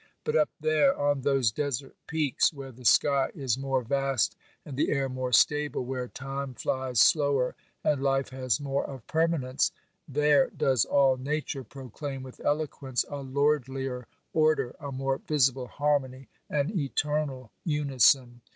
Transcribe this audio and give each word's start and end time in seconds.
But 0.23 0.35
up 0.35 0.49
there, 0.59 0.97
on 0.99 1.21
those 1.21 1.51
desert 1.51 1.95
peaks, 2.07 2.51
where 2.51 2.71
the 2.71 2.85
sky 2.85 3.29
is 3.35 3.55
more 3.59 3.83
vast 3.83 4.35
and 4.65 4.75
the 4.75 4.89
air 4.89 5.07
more 5.07 5.31
stable, 5.31 5.85
where 5.85 6.07
time 6.07 6.55
flies 6.55 6.99
slower 6.99 7.55
and 7.83 8.01
life 8.01 8.29
has 8.29 8.59
more 8.59 8.83
of 8.83 9.05
permanence: 9.05 9.71
there 10.07 10.49
does 10.49 10.85
all 10.85 11.17
Nature 11.17 11.63
proclaim 11.63 12.23
with 12.23 12.43
eloquence 12.43 13.05
a 13.09 13.17
lordlier 13.21 14.07
order, 14.33 14.75
a 14.79 14.91
more 14.91 15.19
visible 15.19 15.67
harmony, 15.67 16.29
an 16.49 16.75
eternal 16.75 17.51
unison. 17.63 18.41